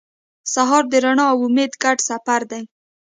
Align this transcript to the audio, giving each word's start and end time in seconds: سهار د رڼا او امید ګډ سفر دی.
سهار 0.53 0.83
د 0.91 0.93
رڼا 1.03 1.25
او 1.33 1.37
امید 1.47 1.71
ګډ 1.83 1.97
سفر 2.09 2.41
دی. 2.51 2.63